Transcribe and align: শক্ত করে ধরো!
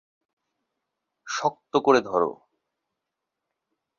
শক্ত 1.27 1.73
করে 1.77 1.99
ধরো! 2.01 2.31